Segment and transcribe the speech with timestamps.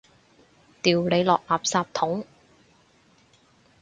[0.81, 2.25] 掉你落垃圾桶！